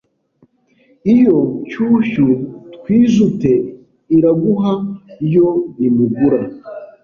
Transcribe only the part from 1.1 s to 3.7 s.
Iyo nshyushyu twijute